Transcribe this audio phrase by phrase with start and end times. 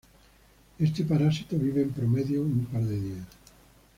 [0.79, 3.27] Este parásito vive en promedio un par de días.